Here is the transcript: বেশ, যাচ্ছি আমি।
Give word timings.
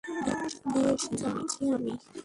বেশ, 0.73 1.03
যাচ্ছি 1.19 1.63
আমি। 1.75 1.93